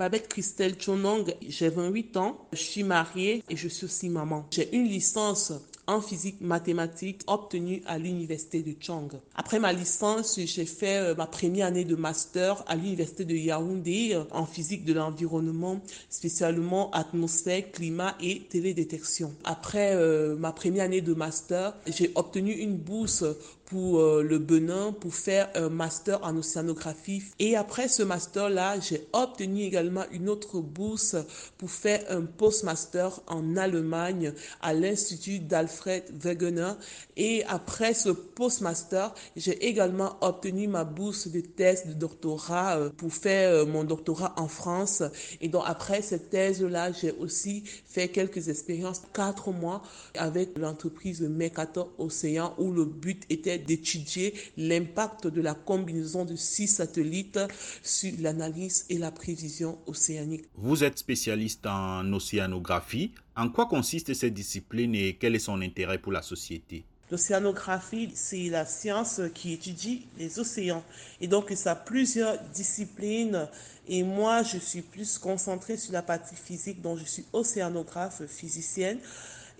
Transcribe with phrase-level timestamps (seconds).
[0.00, 4.46] Babette Christelle Chonong, j'ai 28 ans, je suis mariée et je suis aussi maman.
[4.50, 5.52] J'ai une licence
[5.86, 9.08] en physique mathématiques obtenue à l'université de Chang.
[9.34, 14.12] Après ma licence, j'ai fait euh, ma première année de master à l'université de Yaoundé
[14.14, 19.34] euh, en physique de l'environnement, spécialement atmosphère, climat et télédétection.
[19.44, 23.24] Après euh, ma première année de master, j'ai obtenu une bourse
[23.70, 27.22] pour euh, le Benin pour faire un master en océanographie.
[27.38, 31.14] Et après ce master-là, j'ai obtenu également une autre bourse
[31.56, 36.72] pour faire un postmaster en Allemagne à l'Institut d'Alfred Wegener.
[37.16, 43.14] Et après ce postmaster, j'ai également obtenu ma bourse de thèse de doctorat euh, pour
[43.14, 45.04] faire euh, mon doctorat en France.
[45.40, 49.82] Et donc après cette thèse-là, j'ai aussi fait quelques expériences, quatre mois
[50.16, 56.66] avec l'entreprise Mercator Océan où le but était d'étudier l'impact de la combinaison de six
[56.66, 57.38] satellites
[57.82, 60.44] sur l'analyse et la prévision océanique.
[60.56, 63.12] Vous êtes spécialiste en océanographie.
[63.36, 66.84] En quoi consiste cette discipline et quel est son intérêt pour la société?
[67.10, 70.84] L'océanographie, c'est la science qui étudie les océans.
[71.20, 73.48] Et donc, ça a plusieurs disciplines.
[73.88, 79.00] Et moi, je suis plus concentrée sur la partie physique, donc je suis océanographe physicienne.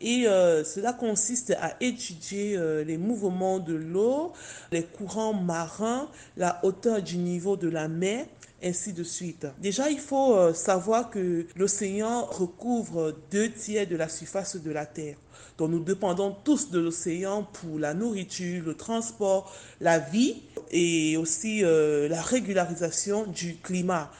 [0.00, 4.32] Et euh, cela consiste à étudier euh, les mouvements de l'eau,
[4.72, 8.24] les courants marins, la hauteur du niveau de la mer,
[8.62, 9.46] ainsi de suite.
[9.60, 14.86] Déjà, il faut euh, savoir que l'océan recouvre deux tiers de la surface de la
[14.86, 15.16] Terre.
[15.58, 21.60] Donc nous dépendons tous de l'océan pour la nourriture, le transport, la vie et aussi
[21.60, 24.10] la régularisation du climat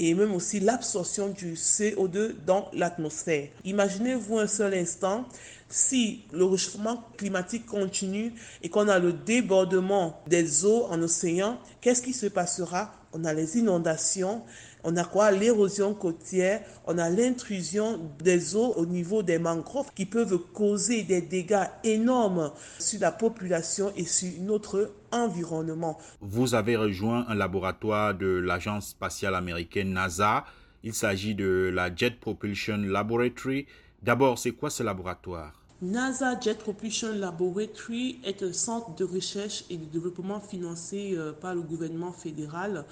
[0.00, 3.48] et même aussi l'absorption du CO2 dans l'atmosphère.
[3.64, 5.26] Imaginez-vous un seul instant
[5.68, 12.02] si le réchauffement climatique continue et qu'on a le débordement des eaux en océan, qu'est-ce
[12.02, 14.42] qui se passera On a les inondations,
[14.84, 15.32] on a quoi?
[15.32, 21.20] L'érosion côtière, on a l'intrusion des eaux au niveau des mangroves qui peuvent causer des
[21.20, 25.98] dégâts énormes sur la population et sur notre environnement.
[26.20, 30.44] Vous avez rejoint un laboratoire de l'agence spatiale américaine NASA.
[30.84, 33.66] Il s'agit de la Jet Propulsion Laboratory.
[34.02, 35.59] D'abord, c'est quoi ce laboratoire?
[35.82, 41.54] NASA Jet Propulsion Laboratory est un centre de recherche et de développement financé euh, par
[41.54, 42.84] le gouvernement fédéral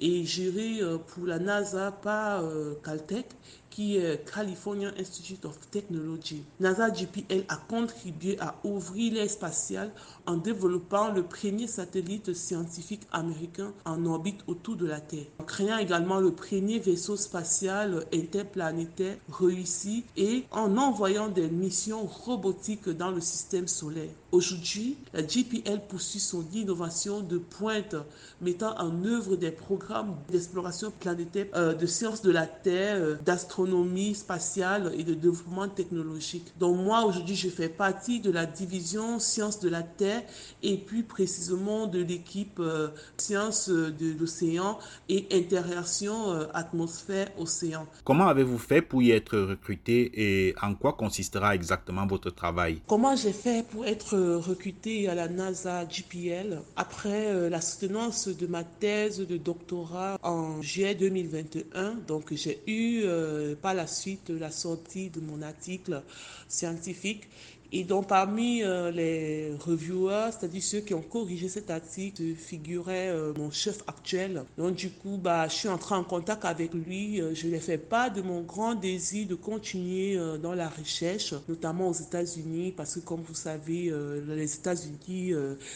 [0.00, 3.26] et géré euh, pour la NASA par euh, Caltech
[3.70, 6.42] qui est California Institute of Technology.
[6.58, 9.90] NASA GPL a contribué à ouvrir l'air spatial
[10.26, 15.78] en développant le premier satellite scientifique américain en orbite autour de la Terre, en créant
[15.78, 23.20] également le premier vaisseau spatial interplanétaire réussi et en envoyant des missions robotiques dans le
[23.20, 24.10] système solaire.
[24.32, 27.96] Aujourd'hui, la GPL poursuit son innovation de pointe,
[28.40, 33.16] mettant en œuvre des programmes d'exploration planétaire, euh, de sciences de la Terre, euh,
[33.60, 36.52] d'astronomie spatiale et de développement technologique.
[36.58, 40.22] Donc moi, aujourd'hui, je fais partie de la division sciences de la Terre
[40.62, 44.78] et plus précisément de l'équipe euh, sciences de l'océan
[45.08, 47.86] et interaction atmosphère-océan.
[48.04, 52.80] Comment avez-vous fait pour y être recruté et en quoi consistera exactement votre travail?
[52.86, 58.46] Comment j'ai fait pour être recruté à la NASA GPL après euh, la soutenance de
[58.46, 61.94] ma thèse de doctorat en juillet 2021.
[62.06, 66.02] Donc j'ai eu euh, par la suite la sortie de mon article
[66.48, 67.28] scientifique
[67.72, 73.32] et donc parmi euh, les reviewers, c'est-à-dire ceux qui ont corrigé cet article, figurait euh,
[73.36, 74.42] mon chef actuel.
[74.58, 77.20] Donc du coup, bah, je suis entré en contact avec lui.
[77.20, 81.88] Euh, je ai fait pas de mon grand désir de continuer dans la recherche, notamment
[81.88, 83.92] aux États-Unis, parce que comme vous savez,
[84.26, 85.32] les États-Unis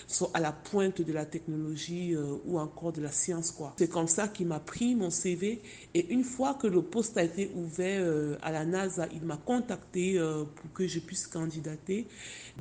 [0.07, 2.17] sont à la pointe de la technologie
[2.47, 3.51] ou encore de la science.
[3.51, 3.75] quoi.
[3.77, 5.61] C'est comme ça qu'il m'a pris mon CV.
[5.95, 10.21] Et une fois que le poste a été ouvert à la NASA, il m'a contacté
[10.55, 11.84] pour que je puisse candidater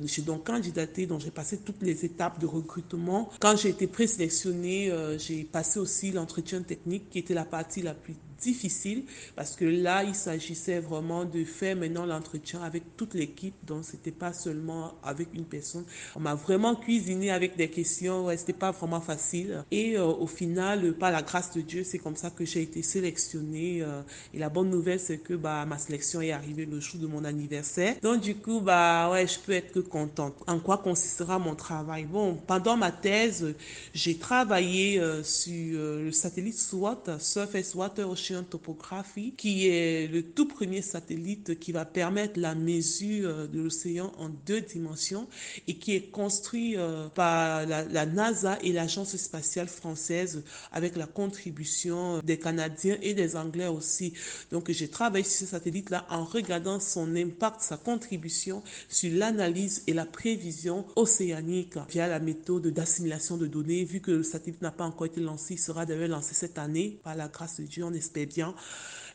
[0.02, 3.30] j'ai donc candidaté, donc j'ai passé toutes les étapes de recrutement.
[3.40, 7.94] Quand j'ai été présélectionnée, euh, j'ai passé aussi l'entretien technique qui était la partie la
[7.94, 13.54] plus difficile parce que là, il s'agissait vraiment de faire maintenant l'entretien avec toute l'équipe.
[13.66, 15.84] Donc, c'était pas seulement avec une personne.
[16.14, 18.26] On m'a vraiment cuisiné avec des questions.
[18.26, 19.64] Ouais, c'était pas vraiment facile.
[19.70, 22.82] Et euh, au final, par la grâce de Dieu, c'est comme ça que j'ai été
[22.82, 23.82] sélectionnée.
[23.82, 24.02] Euh,
[24.32, 27.24] et la bonne nouvelle, c'est que bah, ma sélection est arrivée le jour de mon
[27.24, 27.96] anniversaire.
[28.02, 30.34] Donc, du coup, bah, ouais, je peux être que contente.
[30.46, 32.04] En quoi consistera mon travail?
[32.04, 33.54] Bon, pendant ma thèse,
[33.94, 40.22] j'ai travaillé euh, sur le satellite SWAT, Surface Water Ocean Ocean Topography, qui est le
[40.22, 45.28] tout premier satellite qui va permettre la mesure de l'océan en deux dimensions
[45.68, 50.42] et qui est construit euh, par la, la NASA et l'Agence spatiale française
[50.72, 54.12] avec la contribution des Canadiens et des Anglais aussi.
[54.50, 59.92] Donc j'ai travaillé sur ce satellite-là en regardant son impact, sa contribution sur l'analyse et
[59.92, 63.84] la prévision océanique via la méthode d'assimilation de données.
[63.84, 66.98] Vu que le satellite n'a pas encore été lancé, il sera d'ailleurs lancé cette année,
[67.02, 68.54] par la grâce de Dieu, on espère bien.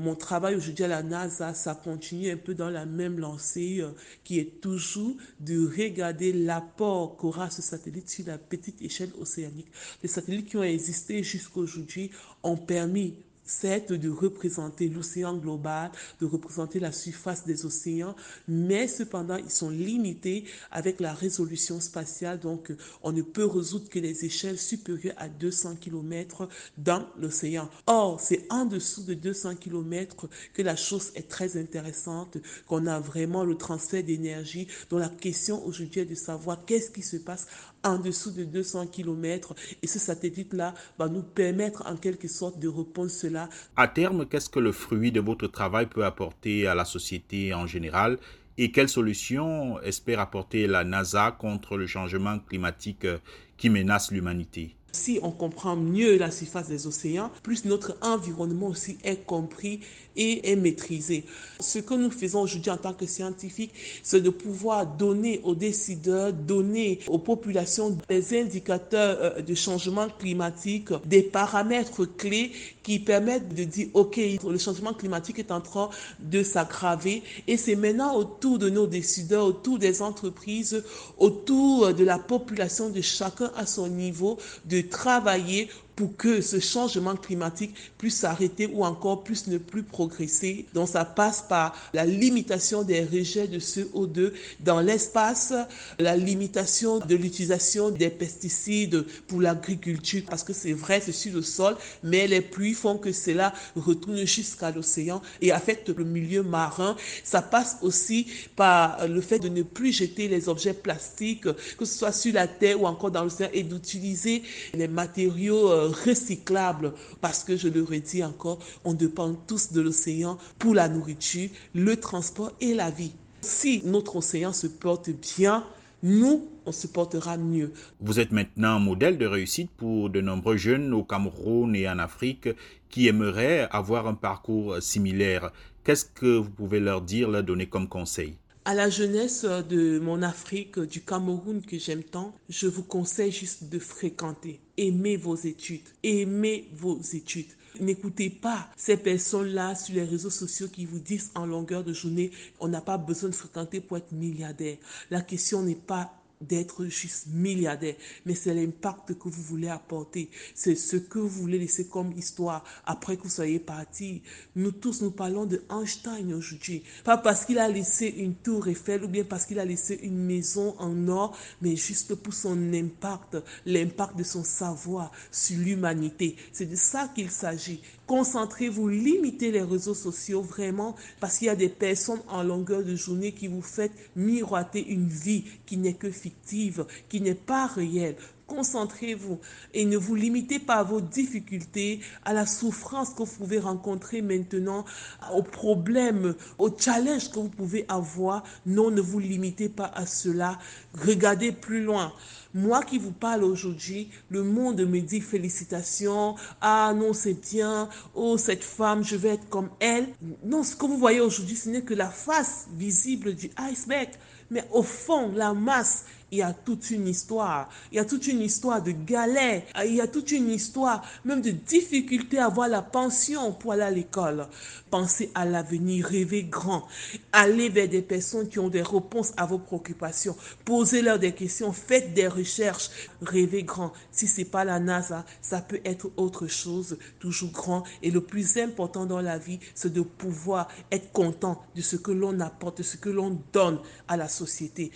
[0.02, 3.92] Mon travail aujourd'hui à la NASA, ça continue un peu dans la même lancée euh,
[4.24, 9.68] qui est toujours de regarder l'apport qu'aura ce satellite sur la petite échelle océanique.
[10.02, 12.12] Les satellites qui ont existé jusqu'à aujourd'hui
[12.44, 13.16] ont permis
[13.50, 15.92] c'est de représenter l'océan global,
[16.22, 18.16] de représenter la surface des océans,
[18.48, 23.98] mais cependant, ils sont limités avec la résolution spatiale, donc on ne peut résoudre que
[23.98, 26.48] les échelles supérieures à 200 km
[26.78, 27.70] dans l'océan.
[27.88, 32.38] Or, c'est en dessous de 200 km que la chose est très intéressante,
[32.68, 37.02] qu'on a vraiment le transfert d'énergie, dont la question aujourd'hui est de savoir qu'est-ce qui
[37.02, 37.48] se passe
[37.84, 42.68] en dessous de 200 km et ce satellite-là va nous permettre en quelque sorte de
[42.68, 43.39] répondre cela.
[43.76, 47.68] À terme, qu'est-ce que le fruit de votre travail peut apporter à la société en
[47.68, 48.18] général
[48.58, 53.08] et quelles solutions espère apporter la NASA contre le changement climatique
[53.56, 54.76] qui menace l'humanité?
[54.92, 59.82] Si on comprend mieux la surface des océans, plus notre environnement aussi est compris
[60.16, 61.24] et est maîtrisé.
[61.60, 66.34] Ce que nous faisons aujourd'hui en tant que scientifiques, c'est de pouvoir donner aux décideurs,
[66.34, 72.52] donner aux populations des indicateurs euh, de changement climatique, des paramètres clés
[72.84, 75.90] qui permettent de dire, OK, le changement climatique est en train
[76.20, 80.84] de s'aggraver et c'est maintenant autour de nos décideurs, autour des entreprises,
[81.18, 87.18] autour de la population, de chacun à son niveau, de travailler pour que ce changement
[87.18, 90.66] climatique puisse s'arrêter ou encore puisse ne plus progresser.
[90.74, 94.32] Donc ça passe par la limitation des rejets de CO2
[94.62, 95.54] dans l'espace,
[96.00, 101.42] la limitation de l'utilisation des pesticides pour l'agriculture, parce que c'est vrai, c'est sur le
[101.42, 106.96] sol, mais les pluies font que cela retourne jusqu'à l'océan et affecte le milieu marin.
[107.26, 108.26] Ça passe aussi
[108.56, 112.48] par le fait de ne plus jeter les objets plastiques, que ce soit sur la
[112.48, 114.44] terre ou encore dans l'océan, et d'utiliser
[114.74, 120.38] les matériaux euh, recyclable parce que je le redis encore, on dépend tous de l'océan
[120.58, 123.14] pour la nourriture, le transport et la vie.
[123.42, 125.64] Si notre océan se porte bien,
[126.04, 127.74] nous, on se portera mieux.
[128.00, 132.00] Vous êtes maintenant un modèle de réussite pour de nombreux jeunes au Cameroun et en
[132.00, 132.50] Afrique
[132.90, 135.52] qui aimeraient avoir un parcours similaire.
[135.84, 138.36] Qu'est-ce que vous pouvez leur dire, leur donner comme conseil?
[138.70, 143.64] À la jeunesse de mon Afrique, du Cameroun que j'aime tant, je vous conseille juste
[143.64, 144.60] de fréquenter.
[144.78, 145.88] Aimez vos études.
[146.04, 147.48] Aimez vos études.
[147.80, 152.30] N'écoutez pas ces personnes-là sur les réseaux sociaux qui vous disent en longueur de journée,
[152.60, 154.78] on n'a pas besoin de fréquenter pour être milliardaire.
[155.10, 157.96] La question n'est pas d'être juste milliardaire,
[158.26, 162.64] mais c'est l'impact que vous voulez apporter, c'est ce que vous voulez laisser comme histoire
[162.86, 164.22] après que vous soyez parti.
[164.56, 169.04] Nous tous, nous parlons de Einstein aujourd'hui, pas parce qu'il a laissé une tour Eiffel
[169.04, 173.38] ou bien parce qu'il a laissé une maison en or, mais juste pour son impact,
[173.66, 176.38] l'impact de son savoir sur l'humanité.
[176.54, 177.82] C'est de ça qu'il s'agit.
[178.10, 182.96] Concentrez-vous, limitez les réseaux sociaux vraiment parce qu'il y a des personnes en longueur de
[182.96, 188.16] journée qui vous font miroiter une vie qui n'est que fictive, qui n'est pas réelle.
[188.48, 189.38] Concentrez-vous
[189.76, 194.24] et ne vous limitez pas à vos difficultés, à la souffrance que vous pouvez rencontrer
[194.24, 194.86] maintenant,
[195.32, 198.44] aux problèmes, aux challenges que vous pouvez avoir.
[198.66, 200.58] Non, ne vous limitez pas à cela.
[200.96, 202.12] Regardez plus loin.
[202.56, 206.36] Moi qui vous parle aujourd'hui, le monde me dit félicitations.
[206.62, 207.90] Ah non, c'est bien.
[208.16, 210.08] Oh, cette femme, je vais être comme elle.
[210.44, 214.10] Non, ce que vous voyez aujourd'hui, ce n'est que la face visible du iceberg.
[214.50, 217.70] Mais au fond, la masse, il y a toute une histoire.
[217.92, 219.64] Il y a toute une histoire de galère.
[219.86, 223.84] Il y a toute une histoire même de difficulté à avoir la pension pour aller
[223.84, 224.48] à l'école.
[224.90, 226.88] Pensez à l'avenir, rêvez grand.
[227.32, 230.36] Allez vers des personnes qui ont des réponses à vos préoccupations.
[230.66, 232.90] Posez-leur des questions, faites des recherches,
[233.22, 233.94] rêvez grand.
[234.12, 237.84] Si c'est pas la NASA, ça peut être autre chose, toujours grand.
[238.02, 242.12] Et le plus important dans la vie, c'est de pouvoir être content de ce que
[242.12, 244.92] l'on apporte, de ce que l'on donne à la société.